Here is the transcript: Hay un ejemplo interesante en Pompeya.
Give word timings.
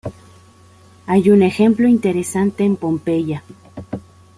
Hay 1.05 1.29
un 1.29 1.43
ejemplo 1.43 1.87
interesante 1.87 2.63
en 2.63 2.75
Pompeya. 2.75 3.43